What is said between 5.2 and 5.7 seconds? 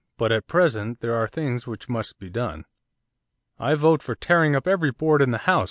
in the house!